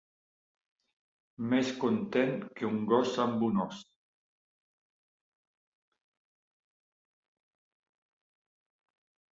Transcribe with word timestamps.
Més 1.51 1.69
content 1.83 2.33
que 2.59 2.65
un 2.69 2.79
gos 2.93 3.13
amb 3.25 3.45
un 3.49 3.61
os. 3.67 3.83